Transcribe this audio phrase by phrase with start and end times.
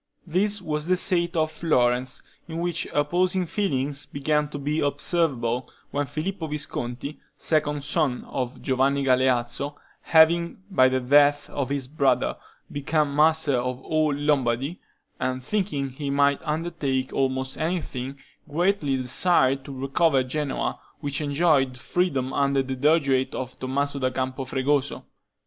[0.25, 6.07] This was the state of Florence, in which opposing feelings began to be observable, when
[6.07, 12.35] Filippo Visconti, second son of Giovanni Galeazzo, having, by the death of his brother,
[12.71, 14.79] become master of all Lombardy,
[15.19, 18.17] and thinking he might undertake almost anything,
[18.49, 24.45] greatly desired to recover Genoa, which enjoyed freedom under the Dogiate of Tommaso da Campo
[24.45, 25.03] Fregoso.